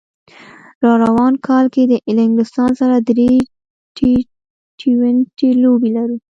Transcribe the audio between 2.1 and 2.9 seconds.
انګلستان